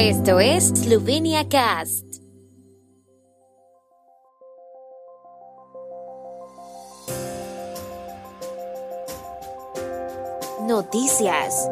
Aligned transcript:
Esto 0.00 0.38
es 0.38 0.68
Slovenia 0.68 1.48
Cast. 1.48 2.04
Noticias. 10.68 11.68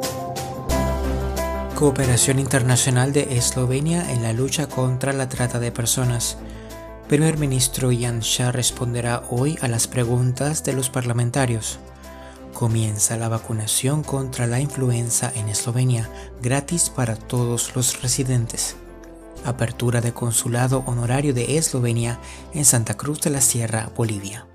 Cooperación 1.76 2.40
internacional 2.40 3.12
de 3.12 3.36
Eslovenia 3.36 4.10
en 4.10 4.24
la 4.24 4.32
lucha 4.32 4.66
contra 4.66 5.12
la 5.12 5.28
trata 5.28 5.60
de 5.60 5.70
personas. 5.70 6.36
Primer 7.06 7.38
ministro 7.38 7.90
Jan 7.96 8.18
Shah 8.18 8.50
responderá 8.50 9.22
hoy 9.30 9.56
a 9.60 9.68
las 9.68 9.86
preguntas 9.86 10.64
de 10.64 10.72
los 10.72 10.90
parlamentarios. 10.90 11.78
Comienza 12.58 13.18
la 13.18 13.28
vacunación 13.28 14.02
contra 14.02 14.46
la 14.46 14.60
influenza 14.60 15.30
en 15.36 15.50
Eslovenia, 15.50 16.08
gratis 16.40 16.88
para 16.88 17.14
todos 17.14 17.76
los 17.76 18.00
residentes. 18.00 18.76
Apertura 19.44 20.00
de 20.00 20.14
consulado 20.14 20.82
honorario 20.86 21.34
de 21.34 21.58
Eslovenia 21.58 22.18
en 22.54 22.64
Santa 22.64 22.96
Cruz 22.96 23.20
de 23.20 23.28
la 23.28 23.42
Sierra, 23.42 23.92
Bolivia. 23.94 24.46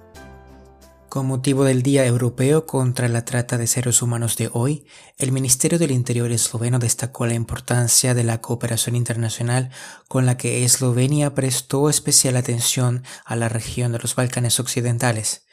Con 1.09 1.27
motivo 1.27 1.63
del 1.63 1.83
Día 1.83 2.03
Europeo 2.03 2.65
contra 2.65 3.07
la 3.07 3.23
Trata 3.23 3.59
de 3.59 3.67
Seres 3.67 4.01
Humanos 4.01 4.35
de 4.35 4.49
hoy, 4.51 4.83
el 5.19 5.31
Ministerio 5.31 5.77
del 5.77 5.91
Interior 5.91 6.31
esloveno 6.31 6.79
destacó 6.79 7.27
la 7.27 7.35
importancia 7.35 8.15
de 8.15 8.23
la 8.23 8.41
cooperación 8.41 8.95
internacional 8.95 9.69
con 10.07 10.25
la 10.25 10.37
que 10.37 10.65
Eslovenia 10.65 11.35
prestó 11.35 11.87
especial 11.87 12.35
atención 12.35 13.03
a 13.25 13.35
la 13.35 13.47
región 13.47 13.91
de 13.91 13.99
los 13.99 14.15
Balcanes 14.15 14.59
Occidentales 14.59 15.43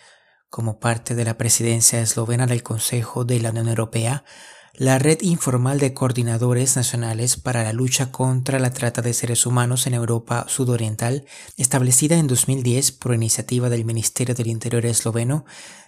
como 0.50 0.78
parte 0.78 1.14
de 1.14 1.24
la 1.24 1.38
presidencia 1.38 2.00
eslovena 2.00 2.46
del 2.46 2.62
Consejo 2.62 3.24
de 3.24 3.40
la 3.40 3.50
Unión 3.50 3.68
Europea, 3.68 4.24
la 4.74 4.98
Red 4.98 5.22
Informal 5.22 5.80
de 5.80 5.92
Coordinadores 5.92 6.76
Nacionales 6.76 7.36
para 7.36 7.64
la 7.64 7.72
Lucha 7.72 8.12
contra 8.12 8.58
la 8.58 8.70
Trata 8.70 9.02
de 9.02 9.12
Seres 9.12 9.44
Humanos 9.44 9.86
en 9.86 9.94
Europa 9.94 10.46
Sudoriental, 10.48 11.26
establecida 11.56 12.16
en 12.16 12.28
2010 12.28 12.92
por 12.92 13.12
iniciativa 13.12 13.70
del 13.70 13.84
Ministerio 13.84 14.34
del 14.36 14.46
Interior 14.46 14.86
esloveno, 14.86 15.44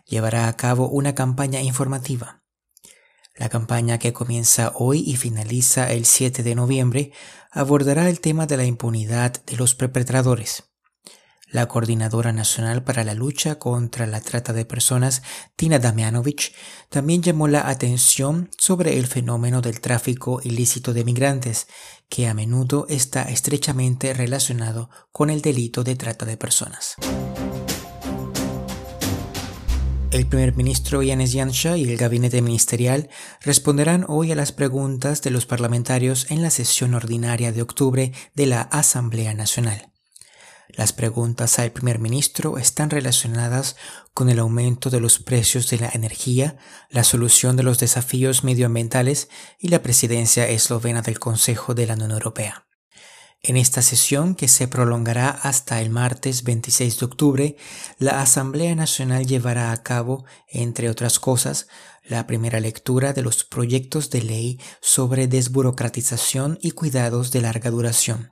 llevará 0.07 0.49
a 0.49 0.57
cabo 0.57 0.89
una 0.89 1.15
campaña 1.15 1.61
informativa. 1.61 2.43
La 3.37 3.49
campaña 3.49 3.99
que 3.99 4.13
comienza 4.13 4.73
hoy 4.75 5.05
y 5.07 5.17
finaliza 5.17 5.93
el 5.93 6.05
7 6.05 6.43
de 6.43 6.55
noviembre 6.55 7.13
abordará 7.51 8.09
el 8.09 8.21
tema 8.21 8.47
de 8.47 8.57
la 8.57 8.65
impunidad 8.65 9.43
de 9.45 9.57
los 9.57 9.75
perpetradores. 9.75 10.70
La 11.53 11.67
Coordinadora 11.67 12.33
Nacional 12.33 12.85
para 12.85 13.03
la 13.03 13.15
Lucha 13.15 13.59
contra 13.59 14.07
la 14.07 14.21
Trata 14.21 14.53
de 14.53 14.65
Personas, 14.65 15.23
Tina 15.57 15.81
Damianovic, 15.81 16.55
también 16.89 17.23
llamó 17.23 17.49
la 17.49 17.69
atención 17.69 18.51
sobre 18.57 18.99
el 18.99 19.09
fenómeno 19.09 19.61
del 19.61 19.81
tráfico 19.81 20.41
ilícito 20.45 20.93
de 20.93 21.05
migrantes, 21.05 21.67
que 22.09 22.29
a 22.29 22.35
menudo 22.35 22.87
está 22.89 23.25
estrechamente 23.25 24.15
relacionado 24.15 24.91
con 25.11 25.29
el 25.29 25.43
delito 25.43 25.83
de 25.83 25.97
trata 25.97 26.25
de 26.25 26.37
personas. 26.37 26.95
El 30.13 30.27
primer 30.27 30.57
ministro 30.57 31.03
Yanis 31.03 31.33
Yansha 31.33 31.77
y 31.77 31.85
el 31.85 31.97
gabinete 31.97 32.43
ministerial 32.43 33.09
responderán 33.41 34.05
hoy 34.09 34.31
a 34.31 34.37
las 34.37 34.53
preguntas 34.53 35.23
de 35.23 35.31
los 35.31 35.47
parlamentarios 35.47 36.31
en 36.31 36.43
la 36.43 36.51
sesión 36.51 36.95
ordinaria 36.95 37.53
de 37.53 37.63
octubre 37.63 38.13
de 38.35 38.47
la 38.47 38.63
Asamblea 38.63 39.35
Nacional. 39.35 39.91
Las 40.81 40.95
preguntas 40.95 41.59
al 41.59 41.73
primer 41.73 41.99
ministro 41.99 42.57
están 42.57 42.89
relacionadas 42.89 43.77
con 44.15 44.31
el 44.31 44.39
aumento 44.39 44.89
de 44.89 44.99
los 44.99 45.19
precios 45.19 45.69
de 45.69 45.77
la 45.77 45.91
energía, 45.93 46.57
la 46.89 47.05
solución 47.05 47.55
de 47.57 47.63
los 47.63 47.79
desafíos 47.79 48.45
medioambientales 48.45 49.29
y 49.59 49.69
la 49.69 49.83
presidencia 49.83 50.49
eslovena 50.49 51.03
del 51.03 51.19
Consejo 51.19 51.75
de 51.75 51.87
la 51.87 51.97
Unión 51.97 52.13
Europea. 52.13 52.67
En 53.43 53.59
esta 53.59 53.83
sesión, 53.83 54.35
que 54.35 54.49
se 54.49 54.69
prolongará 54.69 55.29
hasta 55.29 55.83
el 55.83 55.91
martes 55.91 56.45
26 56.45 56.99
de 56.99 57.05
octubre, 57.05 57.57
la 57.99 58.23
Asamblea 58.23 58.75
Nacional 58.75 59.27
llevará 59.27 59.73
a 59.73 59.83
cabo, 59.83 60.25
entre 60.49 60.89
otras 60.89 61.21
cosas, 61.21 61.69
la 62.05 62.27
primera 62.27 62.59
lectura 62.59 63.13
de 63.13 63.21
los 63.21 63.45
proyectos 63.45 64.09
de 64.09 64.23
ley 64.23 64.61
sobre 64.81 65.29
desburocratización 65.29 66.59
y 66.63 66.71
cuidados 66.71 67.33
de 67.33 67.43
larga 67.43 67.71
duración. 67.71 68.31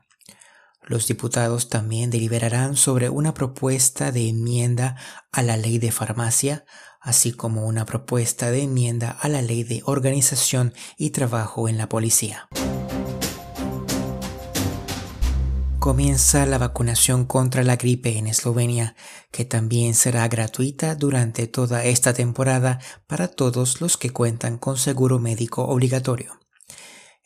Los 0.89 1.07
diputados 1.07 1.69
también 1.69 2.09
deliberarán 2.09 2.75
sobre 2.75 3.11
una 3.11 3.35
propuesta 3.35 4.11
de 4.11 4.27
enmienda 4.31 4.97
a 5.33 5.43
la 5.43 5.59
ley 5.59 5.77
de 5.77 5.93
farmacia, 5.93 6.65
así 6.99 7.33
como 7.33 7.67
una 7.67 7.85
propuesta 7.85 8.51
de 8.51 8.63
enmienda 8.63 9.11
a 9.11 9.29
la 9.29 9.43
ley 9.43 9.65
de 9.65 9.83
organización 9.85 10.73
y 10.97 11.11
trabajo 11.11 11.69
en 11.69 11.77
la 11.77 11.91
policía. 11.91 12.49
Comienza 15.79 16.47
la 16.47 16.57
vacunación 16.57 17.27
contra 17.27 17.63
la 17.65 17.77
gripe 17.77 18.17
en 18.17 18.27
Eslovenia, 18.27 18.97
que 19.31 19.45
también 19.45 19.93
será 19.95 20.27
gratuita 20.27 20.95
durante 20.95 21.49
toda 21.49 21.85
esta 21.85 22.15
temporada 22.15 22.81
para 23.07 23.29
todos 23.29 23.83
los 23.83 23.99
que 23.99 24.09
cuentan 24.09 24.57
con 24.57 24.79
seguro 24.79 25.19
médico 25.19 25.65
obligatorio. 25.65 26.39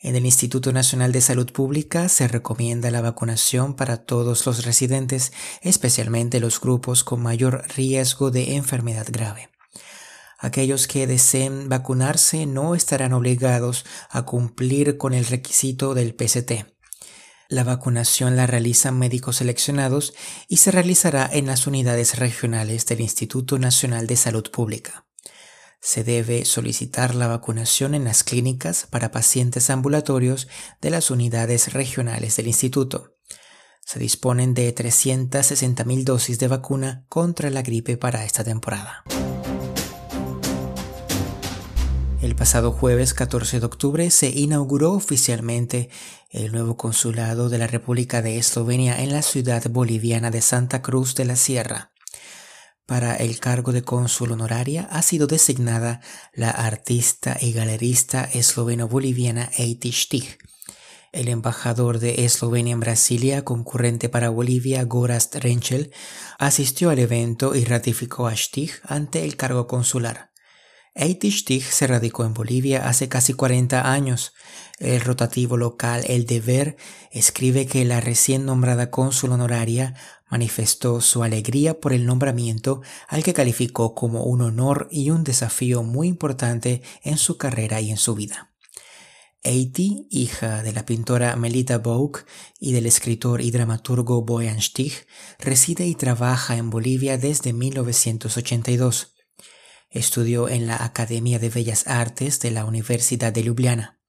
En 0.03 0.17
el 0.17 0.25
Instituto 0.25 0.73
Nacional 0.73 1.13
de 1.13 1.21
Salud 1.21 1.49
Pública 1.53 2.09
se 2.09 2.27
recomienda 2.27 2.91
la 2.91 2.99
vacunación 2.99 3.73
para 3.73 4.03
todos 4.03 4.45
los 4.45 4.65
residentes, 4.65 5.31
especialmente 5.61 6.41
los 6.41 6.59
grupos 6.59 7.05
con 7.05 7.21
mayor 7.21 7.63
riesgo 7.77 8.29
de 8.29 8.55
enfermedad 8.55 9.07
grave. 9.09 9.49
Aquellos 10.37 10.87
que 10.87 11.07
deseen 11.07 11.69
vacunarse 11.69 12.45
no 12.45 12.75
estarán 12.75 13.13
obligados 13.13 13.85
a 14.09 14.23
cumplir 14.23 14.97
con 14.97 15.13
el 15.13 15.25
requisito 15.25 15.93
del 15.93 16.13
PCT. 16.13 16.67
La 17.47 17.63
vacunación 17.63 18.35
la 18.35 18.45
realizan 18.45 18.99
médicos 18.99 19.37
seleccionados 19.37 20.13
y 20.49 20.57
se 20.57 20.71
realizará 20.71 21.29
en 21.31 21.45
las 21.45 21.65
unidades 21.65 22.19
regionales 22.19 22.85
del 22.87 22.99
Instituto 22.99 23.57
Nacional 23.57 24.05
de 24.05 24.17
Salud 24.17 24.51
Pública. 24.51 25.05
Se 25.85 26.05
debe 26.05 26.45
solicitar 26.45 27.13
la 27.13 27.27
vacunación 27.27 27.93
en 27.93 28.05
las 28.05 28.23
clínicas 28.23 28.87
para 28.89 29.11
pacientes 29.11 29.69
ambulatorios 29.69 30.47
de 30.79 30.89
las 30.89 31.11
unidades 31.11 31.73
regionales 31.73 32.37
del 32.37 32.47
instituto. 32.47 33.17
Se 33.85 33.99
disponen 33.99 34.53
de 34.53 34.73
360.000 34.73 36.05
dosis 36.05 36.39
de 36.39 36.47
vacuna 36.47 37.05
contra 37.09 37.49
la 37.49 37.63
gripe 37.63 37.97
para 37.97 38.23
esta 38.23 38.45
temporada. 38.45 39.03
El 42.21 42.35
pasado 42.37 42.71
jueves 42.71 43.13
14 43.13 43.59
de 43.59 43.65
octubre 43.65 44.09
se 44.09 44.29
inauguró 44.29 44.93
oficialmente 44.93 45.89
el 46.29 46.53
nuevo 46.53 46.77
consulado 46.77 47.49
de 47.49 47.57
la 47.57 47.67
República 47.67 48.21
de 48.21 48.37
Eslovenia 48.37 49.03
en 49.03 49.11
la 49.11 49.21
ciudad 49.21 49.69
boliviana 49.69 50.31
de 50.31 50.41
Santa 50.41 50.81
Cruz 50.81 51.13
de 51.15 51.25
la 51.25 51.35
Sierra. 51.35 51.92
Para 52.85 53.15
el 53.15 53.39
cargo 53.39 53.71
de 53.71 53.81
cónsul 53.81 54.33
honoraria 54.33 54.89
ha 54.91 55.01
sido 55.01 55.25
designada 55.25 56.01
la 56.33 56.49
artista 56.49 57.37
y 57.39 57.53
galerista 57.53 58.25
esloveno-boliviana 58.25 59.49
Eiti 59.57 59.93
Stich. 59.93 60.37
El 61.13 61.29
embajador 61.29 61.99
de 61.99 62.25
Eslovenia 62.25 62.73
en 62.73 62.81
Brasilia, 62.81 63.45
concurrente 63.45 64.09
para 64.09 64.29
Bolivia, 64.29 64.83
Gorast 64.83 65.35
Renchel, 65.35 65.93
asistió 66.39 66.89
al 66.89 66.99
evento 66.99 67.55
y 67.55 67.63
ratificó 67.63 68.27
a 68.27 68.35
Stich 68.35 68.81
ante 68.83 69.23
el 69.23 69.37
cargo 69.37 69.67
consular. 69.67 70.32
Eiti 70.95 71.31
Stich 71.31 71.63
se 71.63 71.87
radicó 71.87 72.23
en 72.23 72.35
Bolivia 72.35 72.87
hace 72.87 73.09
casi 73.09 73.33
40 73.33 73.91
años. 73.91 74.33
El 74.77 75.01
rotativo 75.01 75.57
local 75.57 76.03
El 76.07 76.27
Deber 76.27 76.77
escribe 77.09 77.65
que 77.65 77.83
la 77.83 77.99
recién 77.99 78.45
nombrada 78.45 78.91
cónsul 78.91 79.31
honoraria 79.31 79.95
manifestó 80.29 81.01
su 81.01 81.23
alegría 81.23 81.79
por 81.79 81.93
el 81.93 82.05
nombramiento 82.05 82.81
al 83.07 83.23
que 83.23 83.33
calificó 83.33 83.95
como 83.95 84.23
un 84.25 84.41
honor 84.41 84.87
y 84.91 85.09
un 85.09 85.23
desafío 85.23 85.81
muy 85.81 86.07
importante 86.07 86.83
en 87.01 87.17
su 87.17 87.37
carrera 87.37 87.81
y 87.81 87.89
en 87.89 87.97
su 87.97 88.13
vida. 88.13 88.51
Eiti, 89.41 90.07
hija 90.11 90.61
de 90.61 90.73
la 90.73 90.85
pintora 90.85 91.35
Melita 91.35 91.79
Bouk 91.79 92.25
y 92.59 92.71
del 92.71 92.85
escritor 92.85 93.41
y 93.41 93.49
dramaturgo 93.49 94.21
Boyan 94.21 94.61
Stich, 94.61 95.07
reside 95.39 95.87
y 95.87 95.95
trabaja 95.95 96.55
en 96.55 96.69
Bolivia 96.69 97.17
desde 97.17 97.51
1982. 97.51 99.12
Estudió 99.93 100.49
en 100.49 100.65
la 100.65 100.83
Academia 100.83 101.37
de 101.37 101.49
Bellas 101.49 101.85
Artes 101.85 102.39
de 102.39 102.49
la 102.49 102.65
Universidad 102.65 103.31
de 103.31 103.43
Ljubljana. 103.43 103.99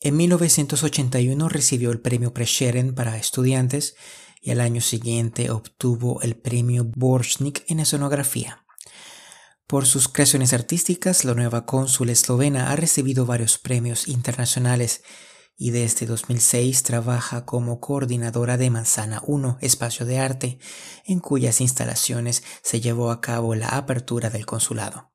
En 0.00 0.16
1981 0.16 1.48
recibió 1.48 1.92
el 1.92 2.00
premio 2.00 2.34
Prešeren 2.34 2.92
para 2.92 3.16
estudiantes 3.16 3.94
y 4.40 4.50
al 4.50 4.60
año 4.60 4.80
siguiente 4.80 5.52
obtuvo 5.52 6.20
el 6.22 6.34
premio 6.34 6.82
Borchnik 6.84 7.64
en 7.68 7.78
escenografía. 7.78 8.64
Por 9.68 9.86
sus 9.86 10.08
creaciones 10.08 10.52
artísticas, 10.52 11.24
la 11.24 11.34
nueva 11.34 11.66
cónsul 11.66 12.10
eslovena 12.10 12.72
ha 12.72 12.76
recibido 12.76 13.24
varios 13.24 13.58
premios 13.58 14.08
internacionales 14.08 15.04
y 15.56 15.70
desde 15.70 16.06
2006 16.06 16.82
trabaja 16.82 17.44
como 17.44 17.78
coordinadora 17.78 18.56
de 18.56 18.70
Manzana 18.70 19.22
1, 19.24 19.58
espacio 19.60 20.04
de 20.04 20.18
arte, 20.18 20.58
en 21.04 21.20
cuyas 21.20 21.60
instalaciones 21.60 22.42
se 22.62 22.80
llevó 22.80 23.12
a 23.12 23.20
cabo 23.20 23.54
la 23.54 23.68
apertura 23.68 24.30
del 24.30 24.46
consulado. 24.46 25.11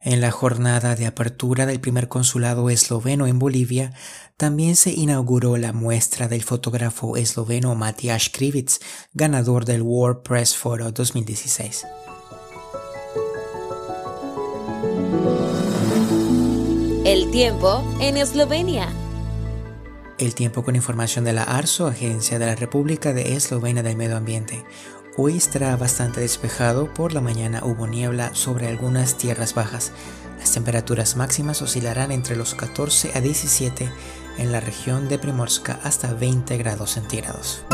En 0.00 0.20
la 0.20 0.30
jornada 0.30 0.94
de 0.94 1.06
apertura 1.06 1.66
del 1.66 1.80
primer 1.80 2.06
consulado 2.06 2.70
esloveno 2.70 3.26
en 3.26 3.40
Bolivia, 3.40 3.92
también 4.36 4.76
se 4.76 4.92
inauguró 4.92 5.56
la 5.56 5.72
muestra 5.72 6.28
del 6.28 6.44
fotógrafo 6.44 7.16
esloveno 7.16 7.74
Matias 7.74 8.30
Krivic, 8.32 8.70
ganador 9.12 9.64
del 9.64 9.82
World 9.82 10.22
Press 10.22 10.56
Photo 10.56 10.92
2016. 10.92 11.84
El 17.04 17.30
tiempo 17.32 17.82
en 18.00 18.18
Eslovenia. 18.18 18.88
El 20.18 20.34
tiempo 20.34 20.62
con 20.62 20.76
información 20.76 21.24
de 21.24 21.32
la 21.32 21.42
ARSO, 21.42 21.88
Agencia 21.88 22.38
de 22.38 22.46
la 22.46 22.54
República 22.54 23.12
de 23.12 23.34
Eslovenia 23.34 23.82
del 23.82 23.96
Medio 23.96 24.16
Ambiente. 24.16 24.64
Hoy 25.20 25.36
estará 25.36 25.74
bastante 25.76 26.20
despejado, 26.20 26.94
por 26.94 27.12
la 27.12 27.20
mañana 27.20 27.62
hubo 27.64 27.88
niebla 27.88 28.36
sobre 28.36 28.68
algunas 28.68 29.18
tierras 29.18 29.52
bajas. 29.52 29.90
Las 30.38 30.52
temperaturas 30.52 31.16
máximas 31.16 31.60
oscilarán 31.60 32.12
entre 32.12 32.36
los 32.36 32.54
14 32.54 33.10
a 33.16 33.20
17 33.20 33.90
en 34.38 34.52
la 34.52 34.60
región 34.60 35.08
de 35.08 35.18
Primorska 35.18 35.80
hasta 35.82 36.14
20 36.14 36.56
grados 36.58 36.92
centígrados. 36.92 37.64